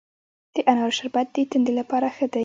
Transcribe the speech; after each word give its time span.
د 0.53 0.55
انارو 0.69 0.97
شربت 0.97 1.27
د 1.33 1.37
تندې 1.51 1.73
لپاره 1.79 2.07
ښه 2.15 2.25
دی. 2.33 2.39